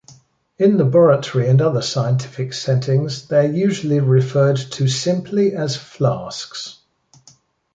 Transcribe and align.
In 0.57 0.79
laboratory 0.79 1.47
and 1.47 1.61
other 1.61 1.83
scientific 1.83 2.53
settings, 2.53 3.27
they 3.27 3.45
are 3.45 3.51
usually 3.51 3.99
referred 3.99 4.57
to 4.71 4.87
simply 4.87 5.53
as 5.53 5.75
flasks. 5.77 6.79